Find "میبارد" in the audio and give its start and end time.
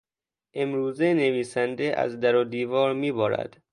2.93-3.63